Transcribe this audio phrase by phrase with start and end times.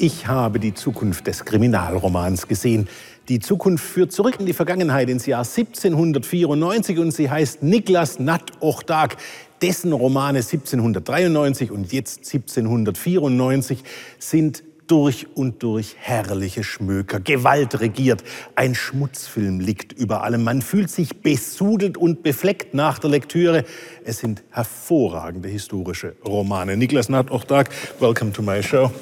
[0.00, 2.88] Ich habe die Zukunft des Kriminalromans gesehen.
[3.28, 8.18] Die Zukunft führt zurück in die Vergangenheit ins Jahr 1794 und sie heißt Niklas
[8.60, 9.16] Ochdag.
[9.60, 13.82] Dessen Romane 1793 und jetzt 1794
[14.20, 17.18] sind durch und durch herrliche Schmöker.
[17.18, 18.22] Gewalt regiert.
[18.54, 20.44] Ein Schmutzfilm liegt über allem.
[20.44, 23.64] Man fühlt sich besudelt und befleckt nach der Lektüre.
[24.04, 26.76] Es sind hervorragende historische Romane.
[26.76, 27.68] Niklas Natt Ochdag,
[27.98, 28.92] welcome to my show.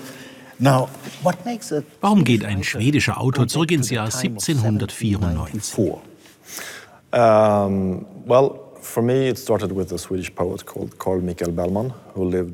[0.58, 5.74] Warum geht ein schwedischer Autor zurück ins Jahr 1794?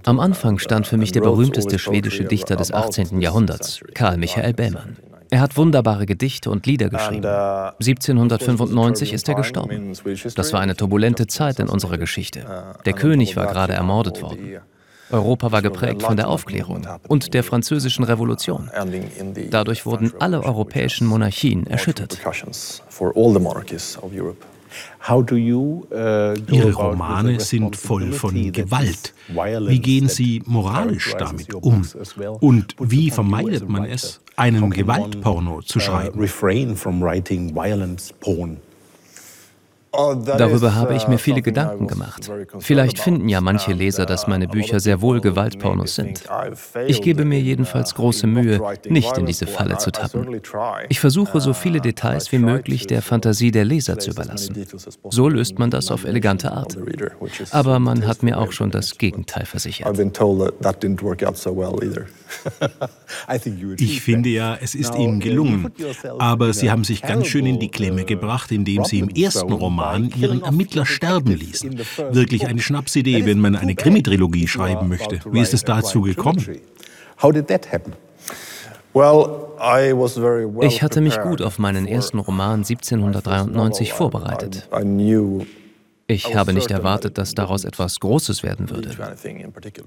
[0.05, 3.21] Am Anfang stand für mich der berühmteste schwedische Dichter des 18.
[3.21, 4.97] Jahrhunderts, Karl Michael Bellmann.
[5.31, 7.25] Er hat wunderbare Gedichte und Lieder geschrieben.
[7.25, 9.95] 1795 ist er gestorben.
[10.35, 12.45] Das war eine turbulente Zeit in unserer Geschichte.
[12.85, 14.59] Der König war gerade ermordet worden.
[15.13, 18.71] Europa war geprägt von der Aufklärung und der französischen Revolution.
[19.51, 22.19] Dadurch wurden alle europäischen Monarchien erschüttert.
[26.51, 29.15] Ihre Romane sind voll von Gewalt.
[29.29, 31.87] Wie gehen Sie moralisch damit um?
[32.41, 36.19] Und wie vermeidet man es, einen Gewaltporno zu schreiben?
[39.93, 42.31] Darüber habe ich mir viele Gedanken gemacht.
[42.61, 46.25] Vielleicht finden ja manche Leser, dass meine Bücher sehr wohl Gewaltpornos sind.
[46.87, 50.41] Ich gebe mir jedenfalls große Mühe, nicht in diese Falle zu tappen.
[50.89, 54.67] Ich versuche, so viele Details wie möglich der Fantasie der Leser zu überlassen.
[55.11, 56.79] So löst man das auf elegante Art.
[57.51, 59.89] Aber man hat mir auch schon das Gegenteil versichert.
[63.79, 65.71] Ich finde ja, es ist Ihnen gelungen.
[66.19, 69.82] Aber Sie haben sich ganz schön in die Klemme gebracht, indem Sie im ersten Roman
[70.17, 71.79] Ihren Ermittler sterben ließen.
[72.11, 75.21] Wirklich eine Schnapsidee, wenn man eine Krimitrilogie schreiben möchte.
[75.31, 76.45] Wie ist es dazu gekommen?
[80.61, 84.69] Ich hatte mich gut auf meinen ersten Roman 1793 vorbereitet.
[86.13, 88.91] Ich habe nicht erwartet, dass daraus etwas Großes werden würde.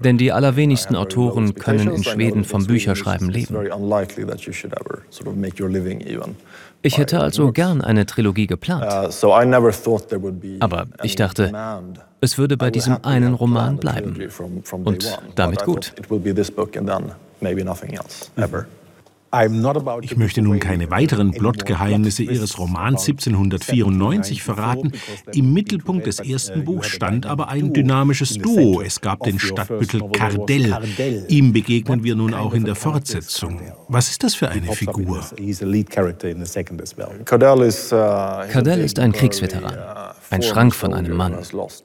[0.00, 3.56] Denn die allerwenigsten Autoren können in Schweden vom Bücherschreiben leben.
[6.82, 8.84] Ich hätte also gern eine Trilogie geplant.
[10.60, 11.52] Aber ich dachte,
[12.20, 14.16] es würde bei diesem einen Roman bleiben.
[14.84, 15.92] Und damit gut.
[20.02, 24.92] Ich möchte nun keine weiteren Plotgeheimnisse Ihres Romans 1794 verraten.
[25.34, 28.80] Im Mittelpunkt des ersten Buchs stand aber ein dynamisches Duo.
[28.80, 31.24] Es gab den Stadtbüttel Cardell.
[31.28, 33.60] Ihm begegnen wir nun auch in der Fortsetzung.
[33.88, 35.24] Was ist das für eine Figur?
[37.24, 40.05] Cardell ist ein Kriegsveteran.
[40.30, 41.38] Ein Schrank von einem Mann,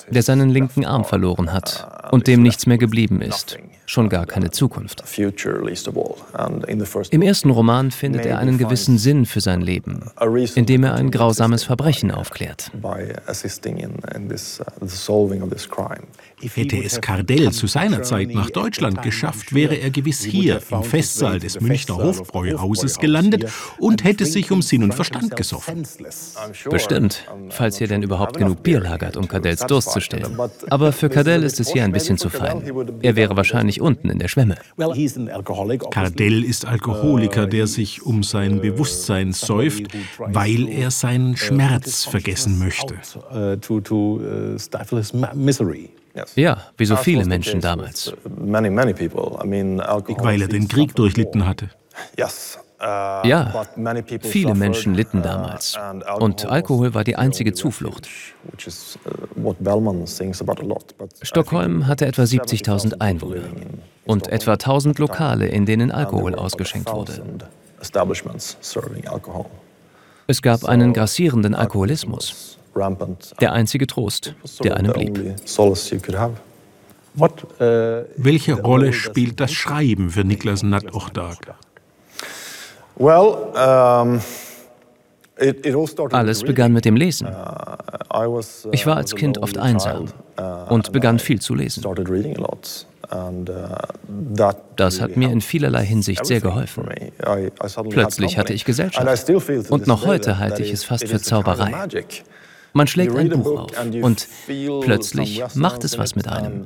[0.09, 4.51] der seinen linken Arm verloren hat und dem nichts mehr geblieben ist, schon gar keine
[4.51, 5.03] Zukunft.
[7.11, 10.09] Im ersten Roman findet er einen gewissen Sinn für sein Leben,
[10.55, 12.71] indem er ein grausames Verbrechen aufklärt.
[16.41, 21.39] Hätte es Cardell zu seiner Zeit nach Deutschland geschafft, wäre er gewiss hier im Festsaal
[21.39, 23.45] des Münchner Hofbräuhauses gelandet
[23.79, 25.83] und hätte sich um Sinn und Verstand gesoffen.
[26.69, 30.37] Bestimmt, falls ihr denn überhaupt genug Bier lagert, um Cardells Durst zu stillen.
[30.69, 32.63] Aber für Cardell ist es hier ein bisschen zu fein.
[33.01, 34.55] Er wäre wahrscheinlich unten in der Schwemme.
[35.91, 39.83] Cardell ist Alkoholiker, der sich um sein Bewusstsein säuft,
[40.17, 42.95] weil er seinen Schmerz vergessen möchte.
[46.35, 48.13] Ja, wie so viele Menschen damals.
[48.23, 51.69] Weil er den Krieg durchlitten hatte.
[53.23, 53.65] Ja,
[54.21, 55.77] viele Menschen litten damals.
[56.19, 58.09] Und Alkohol war die einzige Zuflucht.
[61.21, 63.43] Stockholm hatte etwa 70.000 Einwohner
[64.05, 67.21] und etwa 1000 Lokale, in denen Alkohol ausgeschenkt wurde.
[70.27, 72.57] Es gab einen grassierenden Alkoholismus.
[73.39, 75.35] Der einzige Trost, der einem blieb.
[78.17, 81.37] Welche Rolle spielt das Schreiben für Niklas Nattochdag?
[86.11, 87.27] Alles begann mit dem Lesen.
[87.27, 88.41] Uh,
[88.71, 90.05] ich war als Kind oft einsam
[90.39, 91.83] uh, und begann viel zu lesen.
[91.85, 91.95] Uh,
[94.75, 96.87] das hat mir in vielerlei Hinsicht sehr geholfen.
[97.89, 99.71] Plötzlich hatte ich Gesellschaft.
[99.71, 101.73] Und noch heute halte ich es fast für Zauberei.
[102.73, 103.71] Man schlägt ein Buch auf
[104.01, 104.27] und
[104.81, 106.65] plötzlich macht es was mit einem.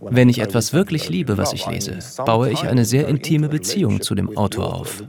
[0.00, 4.14] Wenn ich etwas wirklich liebe, was ich lese, baue ich eine sehr intime Beziehung zu
[4.14, 5.02] dem Autor auf.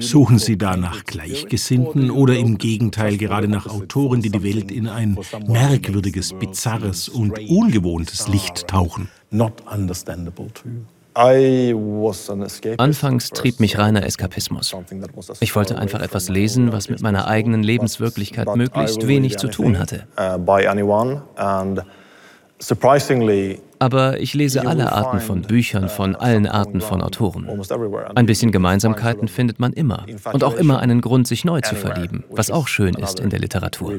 [0.00, 4.88] Suchen Sie da nach Gleichgesinnten oder im Gegenteil gerade nach Autoren, die die Welt in
[4.88, 5.16] ein
[5.46, 9.08] merkwürdiges, bizarres und ungewohntes Licht tauchen?
[12.78, 14.74] Anfangs trieb mich reiner Eskapismus.
[15.40, 20.06] Ich wollte einfach etwas lesen, was mit meiner eigenen Lebenswirklichkeit möglichst wenig zu tun hatte.
[23.80, 27.48] Aber ich lese alle Arten von Büchern von allen Arten von Autoren.
[28.14, 32.24] Ein bisschen Gemeinsamkeiten findet man immer und auch immer einen Grund, sich neu zu verlieben,
[32.30, 33.94] was auch schön ist in der Literatur.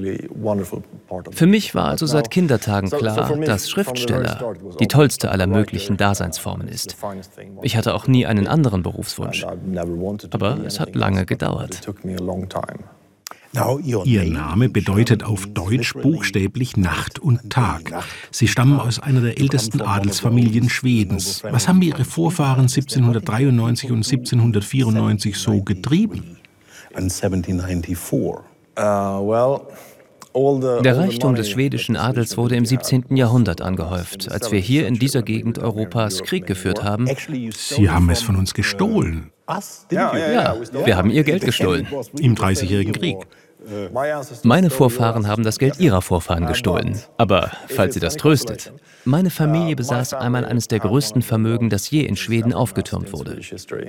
[1.31, 6.97] Für mich war also seit Kindertagen klar, dass Schriftsteller die tollste aller möglichen Daseinsformen ist.
[7.61, 9.45] Ich hatte auch nie einen anderen Berufswunsch.
[10.31, 11.81] Aber es hat lange gedauert.
[14.05, 17.91] Ihr Name bedeutet auf Deutsch buchstäblich Nacht und Tag.
[18.31, 21.43] Sie stammen aus einer der ältesten Adelsfamilien Schwedens.
[21.43, 26.37] Was haben Ihre Vorfahren 1793 und 1794 so getrieben?
[30.83, 33.15] Der Reichtum des schwedischen Adels wurde im 17.
[33.15, 37.07] Jahrhundert angehäuft, als wir hier in dieser Gegend Europas Krieg geführt haben.
[37.55, 39.31] Sie haben es von uns gestohlen.
[39.91, 40.55] Ja,
[40.85, 41.87] wir haben ihr Geld gestohlen.
[42.19, 43.17] Im Dreißigjährigen Krieg.
[44.43, 46.99] Meine Vorfahren haben das Geld ihrer Vorfahren gestohlen.
[47.17, 48.71] Aber falls Sie das tröstet,
[49.05, 53.39] meine Familie besaß einmal eines der größten Vermögen, das je in Schweden aufgetürmt wurde.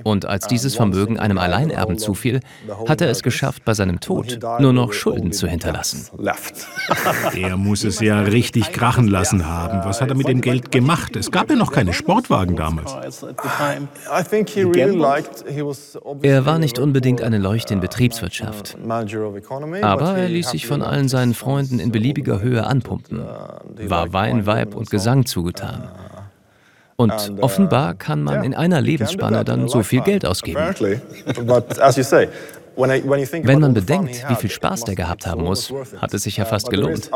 [0.05, 2.41] Und als dieses Vermögen einem Alleinerben zufiel,
[2.89, 6.09] hat er es geschafft, bei seinem Tod nur noch Schulden zu hinterlassen.
[7.35, 9.85] Er muss es ja richtig krachen lassen haben.
[9.85, 11.17] Was hat er mit dem Geld gemacht?
[11.17, 12.97] Es gab ja noch keine Sportwagen damals.
[16.23, 18.77] Er war nicht unbedingt eine Leuchte in Betriebswirtschaft.
[19.83, 23.25] Aber er ließ sich von allen seinen Freunden in beliebiger Höhe anpumpen,
[23.87, 25.89] war Wein, Weib und Gesang zugetan.
[26.97, 30.61] Und uh, offenbar kann man in einer Lebensspanne dann so viel Geld ausgeben.
[32.77, 36.69] Wenn man bedenkt, wie viel Spaß der gehabt haben muss, hat es sich ja fast
[36.69, 37.11] gelohnt.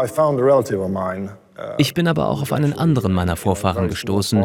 [1.79, 4.45] Ich bin aber auch auf einen anderen meiner Vorfahren gestoßen,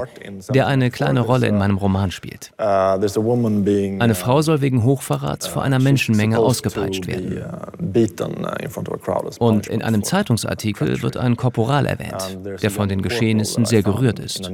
[0.54, 2.52] der eine kleine Rolle in meinem Roman spielt.
[2.58, 7.44] Eine Frau soll wegen Hochverrats vor einer Menschenmenge ausgepeitscht werden.
[9.40, 14.52] Und in einem Zeitungsartikel wird ein Korporal erwähnt, der von den Geschehnissen sehr gerührt ist.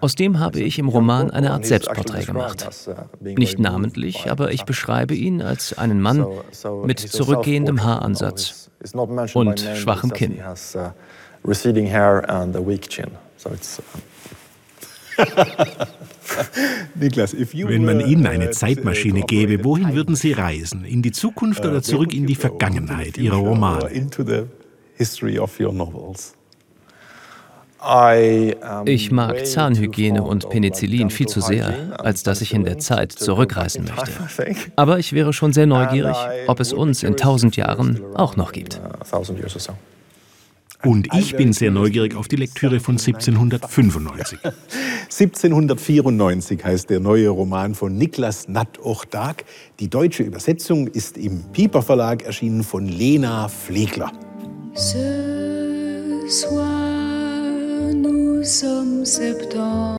[0.00, 2.68] Aus dem habe ich im Roman eine Art Selbstporträt gemacht.
[2.86, 6.26] Uh, Nicht namentlich, aber ich beschreibe ihn als einen Mann
[6.84, 8.70] mit zurückgehendem Haaransatz
[9.34, 10.38] und schwachem Kinn.
[10.38, 10.90] Uh,
[16.96, 20.84] Wenn man Ihnen eine Zeitmaschine gäbe, wohin würden Sie reisen?
[20.84, 23.88] In die Zukunft uh, oder zurück in die Vergangenheit Ihrer Romane?
[28.84, 33.84] Ich mag Zahnhygiene und Penicillin viel zu sehr, als dass ich in der Zeit zurückreisen
[33.84, 34.70] möchte.
[34.76, 36.16] Aber ich wäre schon sehr neugierig,
[36.46, 38.80] ob es uns in tausend Jahren auch noch gibt.
[40.82, 44.38] Und ich bin sehr neugierig auf die Lektüre von 1795.
[44.44, 49.44] 1794 heißt der neue Roman von Niklas Natt Ochdag.
[49.80, 54.12] Die deutsche Übersetzung ist im Pieper Verlag erschienen von Lena Flegler.
[54.74, 54.98] Ce
[56.28, 56.85] soir.
[57.94, 59.96] Nous sommes septembre.